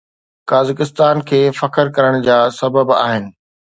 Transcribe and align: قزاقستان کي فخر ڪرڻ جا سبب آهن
قزاقستان 0.49 1.15
کي 1.29 1.41
فخر 1.59 1.85
ڪرڻ 1.97 2.13
جا 2.29 2.39
سبب 2.61 2.87
آهن 3.03 3.23